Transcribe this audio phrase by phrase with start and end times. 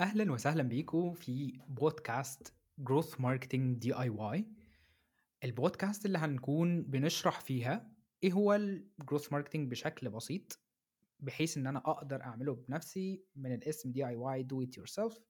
[0.00, 4.46] أهلا وسهلا بيكم في بودكاست growth marketing DIY
[5.44, 7.90] البودكاست اللي هنكون بنشرح فيها
[8.22, 10.58] إيه هو ال growth marketing بشكل بسيط
[11.20, 15.20] بحيث إن أنا أقدر أعمله بنفسي من الاسم DIY do it yourself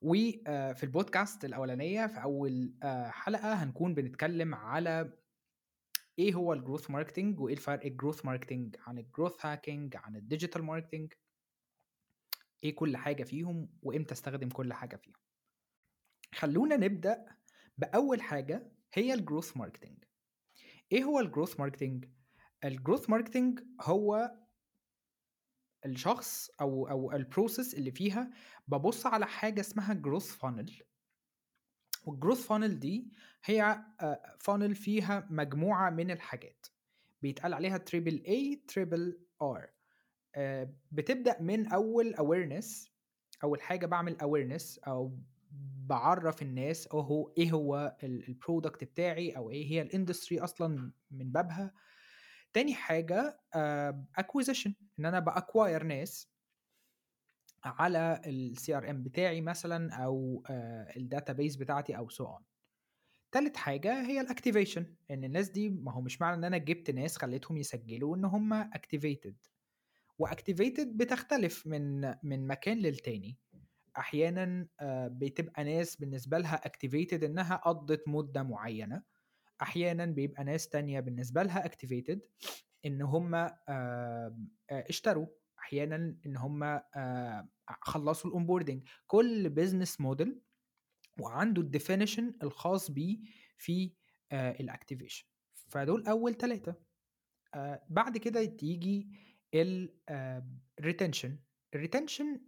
[0.00, 5.12] وفي البودكاست الأولانية في أول آه، حلقة هنكون بنتكلم على
[6.18, 10.16] إيه هو ال growth marketing وإيه الفرق ال growth marketing عن ال growth hacking عن
[10.16, 11.12] ال digital marketing
[12.64, 15.14] إيه كل حاجة فيهم وإمتى أستخدم كل حاجة فيهم.
[16.34, 17.24] خلونا نبدأ
[17.78, 20.04] بأول حاجة هي ال growth marketing
[20.92, 22.04] إيه هو ال growth marketing
[22.64, 24.32] ال growth marketing هو
[25.86, 28.30] الشخص أو أو ال process اللي فيها
[28.68, 30.82] ببص على حاجة اسمها growth funnel
[32.06, 33.12] وال growth funnel دي
[33.44, 33.84] هي
[34.40, 36.66] funnel فيها مجموعة من الحاجات.
[37.22, 39.70] بيتقال عليها triple A triple R
[40.92, 42.88] بتبدأ من أول awareness
[43.44, 45.18] أول حاجة بعمل awareness أو
[45.86, 50.92] بعرف الناس أو هو إيه هو ال product بتاعي أو إيه هي ال industry أصلا
[51.10, 51.74] من بابها.
[52.52, 53.40] تاني حاجة
[54.16, 56.30] acquisition إن أنا ب acquire ناس
[57.64, 60.42] على ال CRM بتاعي مثلا أو
[60.96, 62.44] ال database بتاعتي أو so on
[63.32, 66.90] تالت حاجة هي ال activation إن الناس دي ما هو مش معنى إن أنا جبت
[66.90, 69.36] ناس خليتهم يسجلوا إن هم activated
[70.18, 73.36] و activated بتختلف من من مكان للتاني.
[73.98, 74.68] أحيانا
[75.08, 79.02] بتبقى ناس بالنسبة لها activated إنها قضت مدة معينة.
[79.62, 82.20] أحيانا بيبقى ناس تانية بالنسبة لها activated
[82.86, 83.50] إن هم
[84.70, 85.26] اشتروا.
[85.58, 86.80] أحيانا إن هم
[87.80, 90.40] خلصوا ال onboarding كل business model
[91.20, 93.18] وعنده ال definition الخاص بيه
[93.56, 93.92] في
[94.32, 95.26] ال activation
[95.68, 96.74] فدول أول ثلاثة
[97.88, 99.08] بعد كده تيجي
[99.54, 101.38] ال retention
[101.74, 102.40] ال retention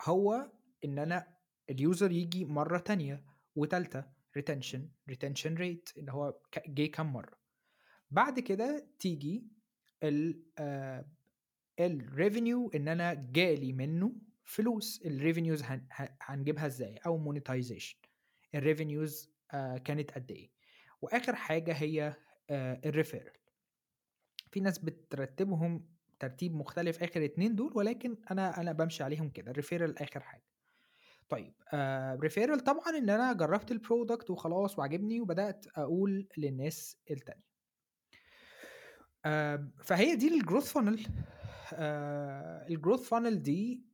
[0.00, 0.52] هو
[0.84, 1.34] إن أنا
[1.70, 3.24] ال user يجي مرة تانية
[3.56, 4.04] وتالتة
[4.36, 7.38] retention retention rate اللي هو جه كام مرة.
[8.10, 9.46] بعد كده تيجي
[10.02, 10.42] ال
[11.80, 14.12] revenue إن أنا جالي منه
[14.44, 15.02] فلوس.
[15.06, 15.62] ال revenues
[16.22, 17.98] هنجيبها إزاي؟ أو monetization
[18.54, 19.30] ال revenues
[19.84, 20.50] كانت قد إيه؟
[21.02, 22.16] وآخر حاجة هي
[22.50, 23.36] ال referral
[24.52, 29.55] في ناس بترتبهم ترتيب مختلف آخر اتنين دول ولكن أنا أنا بمشي عليهم كده ال
[29.55, 30.44] referral آخر حاجة.
[31.28, 37.44] طيب آه referral طبعا إن أنا جربت ال product وخلاص وعجبني وبدأت أقول للناس التانية.
[39.24, 41.06] آه فهي دي ال growth funnel
[41.74, 43.84] آه ال growth funnel دي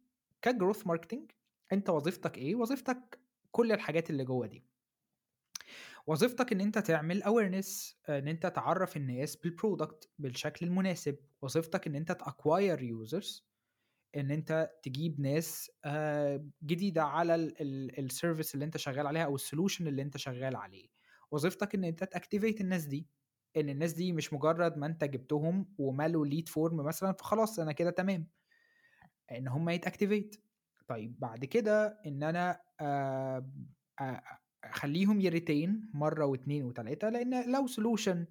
[0.42, 1.30] ك growth marketing
[1.72, 3.18] أنت وظيفتك إيه؟ وظيفتك
[3.52, 4.64] كل الحاجات اللي جوه دي.
[6.06, 11.16] وظيفتك إن أنت تعمل awareness إن أنت تعرف الناس بال product بالشكل المناسب.
[11.42, 13.50] وظيفتك إن أنت ت acquire users
[14.16, 15.70] إن أنت تجيب ناس
[16.62, 17.34] جديدة على
[17.98, 20.88] ال service اللي أنت شغال عليها أو ال solution اللي أنت شغال عليه.
[21.30, 23.06] وظيفتك إن أنت ت activate الناس دي
[23.56, 27.90] إن الناس دي مش مجرد ما أنت جبتهم وملوا lead form مثلا فخلاص أنا كده
[27.90, 28.28] تمام.
[29.32, 30.44] إن هم يت activate
[30.88, 32.60] طيب بعد كده إن أنا
[34.64, 38.26] أخليهم ي retain مرة واثنين وثلاثه لأن لو solution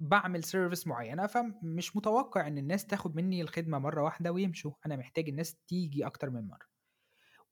[0.00, 4.72] بعمل service معينة فمش متوقع إن الناس تاخد مني الخدمة مرة واحدة ويمشوا.
[4.86, 6.66] أنا محتاج الناس تيجي أكتر من مرة.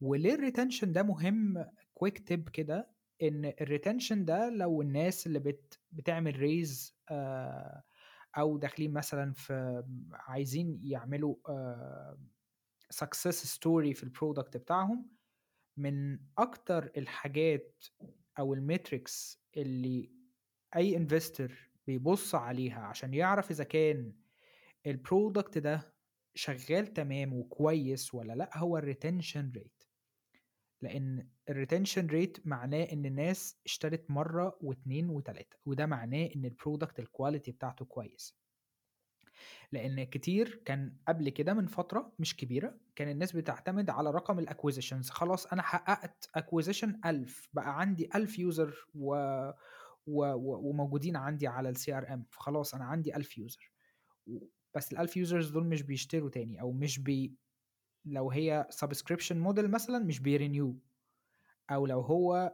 [0.01, 2.91] وليه ال retention ده مهم؟ quick tip كده
[3.23, 7.83] إن ال retention ده لو الناس اللي بت بتعمل raise آه
[8.39, 9.83] أو داخلين مثلا في
[10.13, 11.35] عايزين يعملوا
[12.91, 15.16] success story في ال product بتاعهم
[15.77, 17.85] من أكتر الحاجات
[18.39, 20.11] أو ال metrics اللي
[20.77, 21.53] أي investor
[21.87, 24.13] بيبص عليها عشان يعرف إذا كان
[24.87, 25.95] ال product ده
[26.35, 29.83] شغال تمام وكويس ولا لأ هو ال retention rate
[30.83, 36.52] لأن ال retention rate معناه إن الناس اشترت مرة واثنين وثلاثه وده معناه إن ال
[36.52, 38.37] product ال quality بتاعته كويس.
[39.73, 44.44] لأن كتير كان قبل كده من فترة مش كبيرة كان الناس بتعتمد على رقم ال
[44.44, 49.15] acquisitions خلاص أنا حققت acquisition 1000 بقى عندي 1000 user و...
[50.07, 50.25] و...
[50.25, 50.69] و...
[50.69, 53.73] وموجودين عندي على ال CRM فخلاص أنا عندي 1000 user
[54.75, 57.35] بس ال 1000 users دول مش بيشتروا تاني أو مش بي
[58.05, 60.79] لو هي subscription model مثلا مش بي renew.
[61.71, 62.53] أو لو هو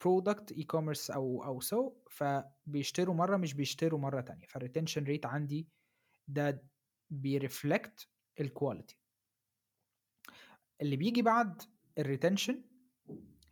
[0.00, 4.46] product e-commerce أو أو so فبيشتروا مرة مش بيشتروا مرة تانية.
[4.46, 5.68] فال retention rate عندي
[6.32, 6.62] ده
[7.10, 8.08] بي reflect
[8.40, 8.98] ال quality
[10.82, 11.62] اللي بيجي بعد
[11.98, 12.62] ال retention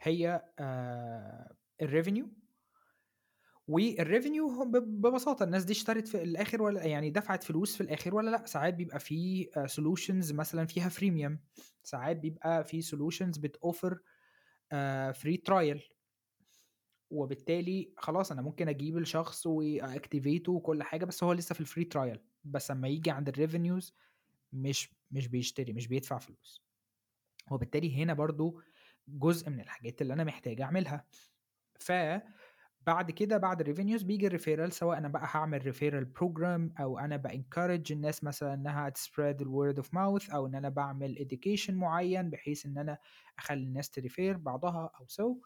[0.01, 0.43] هي
[1.83, 2.29] ال revenue
[3.69, 8.31] وال revenue ببساطة الناس دي اشترت في الآخر ولا يعني دفعت فلوس في الآخر ولا
[8.31, 8.47] لأ.
[8.47, 11.39] ساعات بيبقى في solutions مثلا فيها freemium
[11.83, 13.99] ساعات بيبقى في solutions بتوفر
[15.15, 15.83] free trial
[17.11, 21.61] وبالتالي خلاص أنا ممكن أجيب الشخص و activate ه وكل حاجة بس هو لسه في
[21.61, 23.95] ال free trial بس لما يجي عند ال revenues
[24.53, 26.63] مش مش بيشتري مش بيدفع فلوس.
[27.51, 28.61] وبالتالي هنا برضو
[29.09, 31.05] جزء من الحاجات اللي أنا محتاج أعملها.
[31.81, 31.93] ف
[32.87, 36.99] بعد كده بعد ال revenues بيجي ال referral سواء أنا بقى هعمل referral program أو
[36.99, 40.69] أنا ب encourage الناس مثلا إنها ت spread ال word of mouth أو إن أنا
[40.69, 42.99] بعمل education معين بحيث إن أنا
[43.39, 45.37] أخلي الناس ت refer بعضها أو so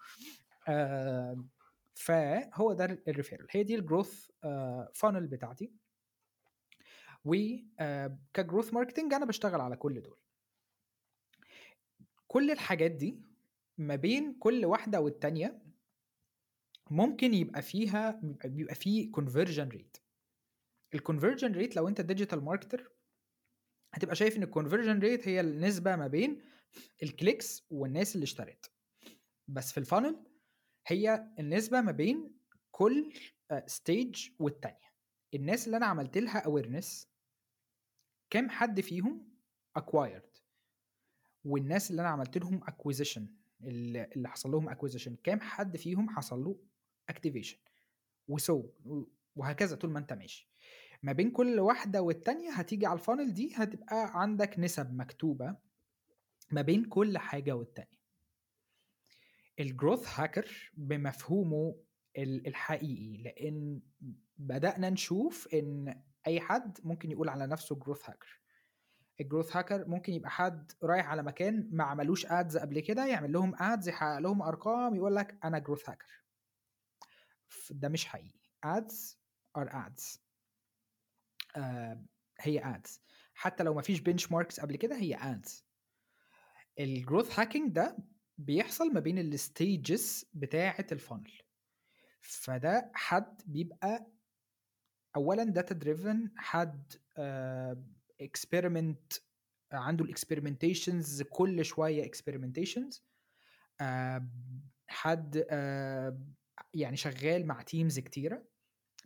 [0.69, 1.45] آه
[1.95, 5.73] فهو ده ال referral هي دي ال growth آه funnel بتاعتي.
[7.25, 7.35] و
[7.81, 8.19] آه
[8.73, 10.19] marketing أنا بشتغل على كل دول.
[12.27, 13.23] كل الحاجات دي
[13.79, 15.63] ما بين كل واحدة والتانية
[16.91, 19.97] ممكن يبقى فيها بيبقى فيه conversion rate
[20.95, 22.91] ال conversion rate لو أنت digital marketer
[23.95, 26.43] هتبقى شايف إن ال conversion rate هي النسبة ما بين
[27.03, 28.71] ال clicks والناس اللي اشترت.
[29.49, 30.25] بس في ال funnel
[30.87, 32.35] هي النسبة ما بين
[32.71, 33.13] كل
[33.67, 34.95] stage والتانية.
[35.35, 37.09] الناس اللي أنا عملت لها awareness
[38.31, 39.29] كام حد فيهم
[39.77, 40.37] acquired
[41.45, 43.29] والناس اللي أنا عملت لهم acquisition
[43.63, 46.57] اللي حصل لهم acquisition كام حد فيهم حصل له
[47.09, 47.59] activation
[48.29, 48.71] و so
[49.37, 50.49] وهكذا طول ما أنت ماشي.
[51.03, 55.57] ما بين كل واحدة والتانية هتيجي على ال funnel دي هتبقى عندك نسب مكتوبة
[56.53, 58.04] ما بين كل حاجة والتانية.
[59.61, 61.77] ال growth hacker بمفهومه
[62.19, 63.81] الحقيقي لأن
[64.37, 68.41] بدأنا نشوف إن أي حد ممكن يقول على نفسه growth hacker
[69.21, 73.33] ال growth hacker ممكن يبقى حد رايح على مكان ما عملوش ads قبل كده يعمل
[73.33, 76.25] لهم ads يحقق لهم أرقام يقول لك أنا growth hacker
[77.71, 78.41] ده مش حقيقي.
[78.65, 79.19] ads
[79.57, 80.23] are ads
[82.41, 83.01] هي ads
[83.35, 85.65] حتى لو ما فيش benchmarks قبل كده هي ads
[86.81, 87.97] ال growth hacking ده
[88.39, 91.33] بيحصل ما بين ال stages بتاعة ال funnel
[92.21, 94.07] فده حد بيبقى
[95.17, 96.93] اولا data driven حد
[98.21, 99.19] experiment uh,
[99.73, 103.05] عنده ال experimentations كل شوية experimentations
[103.83, 104.23] uh,
[104.89, 106.35] حد uh,
[106.75, 108.45] يعني شغال مع teams كتيرة.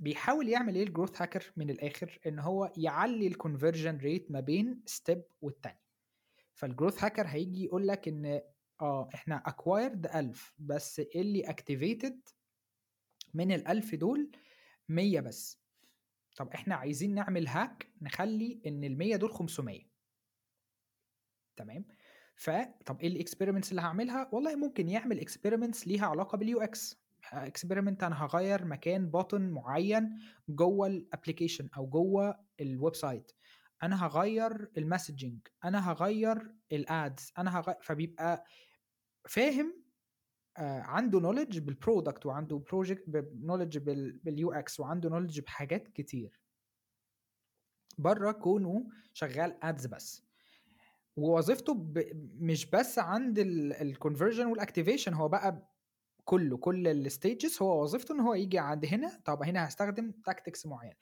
[0.00, 4.40] بيحاول يعمل إيه ال growth hacker من الآخر؟ إن هو يعلي ال conversion rate ما
[4.40, 5.80] بين step والتاني.
[6.54, 8.40] فال growth hacker هيجي يقول لك إن
[8.80, 12.20] آه إحنا acquired 1000 بس اللي activated
[13.34, 14.30] من ال 1000 دول
[14.88, 15.58] 100 بس.
[16.36, 19.82] طب إحنا عايزين نعمل hack نخلي إن ال 100 دول 500
[21.56, 21.84] تمام؟
[22.36, 26.96] فطب إيه ال experiments اللي هعملها؟ والله ممكن يعمل experiments ليها علاقة بال UX
[27.32, 33.32] experiment أنا هغير مكان button معين جوه ال application أو جوه ال website
[33.82, 38.44] أنا هغير ال messaging أنا هغير ال ads أنا هغير فبيبقى
[39.28, 39.82] فاهم
[40.56, 43.04] آه عنده knowledge بال product وعنده product
[43.34, 43.78] knowledge
[44.24, 46.40] بال UX وعنده knowledge بحاجات كتير.
[47.98, 50.22] بره كونه شغال ads بس.
[51.16, 51.98] ووظيفته ب...
[52.40, 55.68] مش بس عند ال conversion وال activation هو بقى
[56.24, 60.66] كله كل ال stages هو وظيفته إن هو يجي عند هنا طب هنا هستخدم tactics
[60.66, 60.94] معين.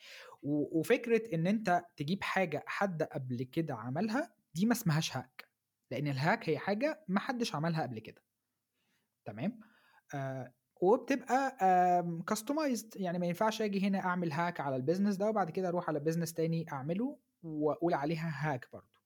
[0.42, 0.78] و...
[0.80, 5.45] وفكرة إن أنت تجيب حاجة حد قبل كده عملها دي ما اسمهاش hack
[5.90, 8.22] لأن ال hack هي حاجة ما حدش عملها قبل كده.
[9.24, 9.60] تمام؟
[10.14, 11.56] آه وبتبقى
[12.26, 15.88] customized يعني ما ينفعش آجي هنا أعمل hack على ال business ده وبعد كده أروح
[15.88, 18.96] على business تاني أعمله وأقول عليها hack برضو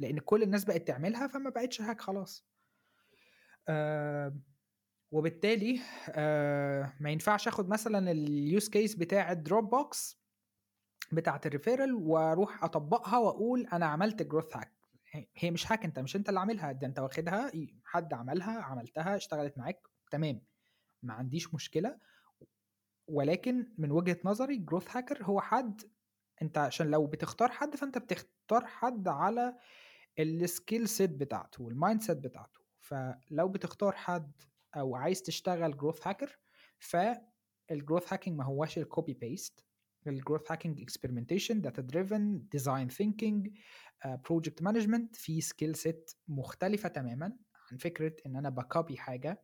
[0.00, 2.46] لأن كل الناس بقت تعملها فما بقتش hack خلاص.
[3.68, 4.36] آه
[5.10, 5.80] وبالتالي
[6.10, 10.20] آه ما ينفعش آخد مثلا ال use case بتاع ال Dropbox
[11.12, 14.75] بتاعة ال referral وأروح أطبقها وأقول أنا عملت growth hack
[15.36, 17.50] هي مش hack أنت مش أنت اللي عاملها ده أنت واخدها
[17.84, 20.42] حد عملها عملتها اشتغلت معاك تمام.
[21.02, 21.98] ما عنديش مشكلة.
[23.08, 25.82] ولكن من وجهة نظري growth hacker هو حد
[26.42, 29.56] أنت عشان لو بتختار حد فأنت بتختار حد على
[30.18, 32.60] ال skill set بتاعته وال mindset بتاعته.
[32.80, 34.32] فلو بتختار حد
[34.76, 36.38] أو عايز تشتغل growth hacker
[36.78, 39.65] فال growth hacking ما هواش ال copy paste
[40.08, 43.50] ال growth hacking experimentation data driven design thinking
[44.06, 47.36] project management في skill set مختلفة تماما
[47.72, 49.42] عن فكرة إن أنا ب copy حاجة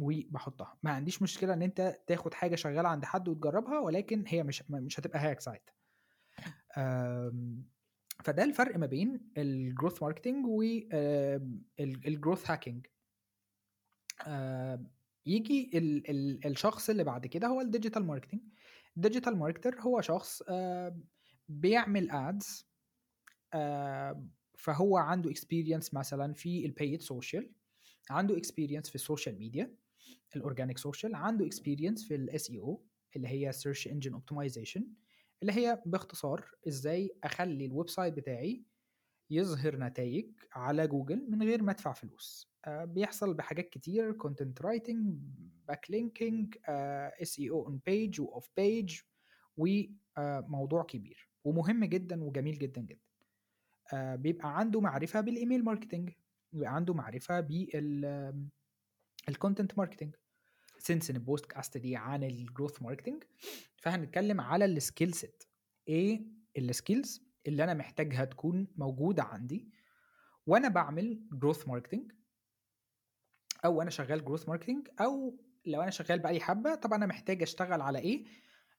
[0.00, 0.78] وبحطها.
[0.82, 5.00] ما عنديش مشكلة إن أنت تاخد حاجة شغالة عند حد وتجربها ولكن هي مش مش
[5.00, 5.70] هتبقى hack ساعتها
[8.24, 12.86] فده الفرق ما بين ال growth marketing وال growth hacking
[15.26, 18.40] يجي ال ال الشخص اللي بعد كده هو ال digital marketing
[18.98, 21.00] ال digital marketer هو شخص آه،
[21.48, 22.68] بيعمل ads
[24.58, 27.50] فهو عنده experience مثلا في ال paid social
[28.10, 29.74] عنده experience في ال social media
[30.36, 32.84] ال organic social عنده experience في ال SEO
[33.16, 34.86] اللي هي search engine optimization
[35.42, 38.64] اللي هي باختصار إزاي أخلي ال website بتاعي
[39.30, 42.50] يظهر نتائج على جوجل من غير ما أدفع فلوس.
[42.57, 45.18] آه، بيحصل بحاجات كتير content writing
[45.68, 48.98] back linking SEO on page و off page
[49.56, 51.28] وموضوع كبير.
[51.44, 53.00] ومهم جدا وجميل جدا جدا.
[53.92, 56.10] آه، بيبقى عنده معرفة بال email marketing
[56.52, 58.04] بيبقى عنده معرفة بال
[59.28, 60.14] ال content marketing
[60.78, 63.24] since إن البوست كاست دي عن ال growth marketing
[63.76, 65.44] فهنتكلم على ال skill set
[65.88, 66.22] إيه
[66.58, 69.68] ال skills اللي أنا محتاجها تكون موجودة عندي؟
[70.46, 72.12] وأنا بعمل growth marketing
[73.64, 77.80] أو أنا شغال growth marketing أو لو أنا شغال بقالي حبة طبعا أنا محتاج أشتغل
[77.80, 78.24] على إيه؟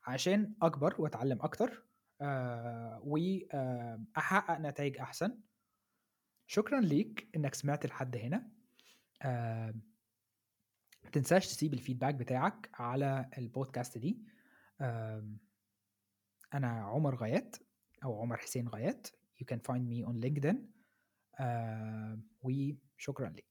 [0.05, 1.85] عشان أكبر وأتعلم أكتر
[2.21, 5.39] آه واحقق آه نتائج أحسن.
[6.47, 8.51] شكرا ليك إنك سمعت لحد هنا.
[9.21, 9.73] آه
[11.11, 14.25] تنساش تسيب ال feedback بتاعك على البودكاست دي.
[14.81, 15.35] آه
[16.53, 17.55] أنا عمر غايات
[18.03, 19.07] أو عمر حسين غايات
[19.41, 20.55] you can find me on LinkedIn.
[21.39, 23.43] آه وشكرا باي